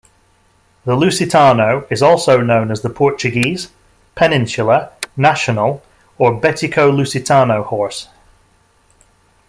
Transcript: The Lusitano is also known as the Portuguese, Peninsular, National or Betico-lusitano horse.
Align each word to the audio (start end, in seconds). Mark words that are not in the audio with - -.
The 0.83 0.95
Lusitano 0.95 1.85
is 1.91 2.01
also 2.01 2.41
known 2.41 2.71
as 2.71 2.81
the 2.81 2.89
Portuguese, 2.89 3.69
Peninsular, 4.15 4.89
National 5.15 5.83
or 6.17 6.41
Betico-lusitano 6.41 7.63
horse. 7.65 8.07